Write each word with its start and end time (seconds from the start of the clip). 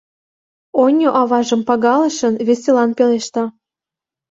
Оньо 0.83 1.09
аважым 1.21 1.61
пагалышын, 1.67 2.33
веселан 2.47 2.89
пелешта: 2.97 3.43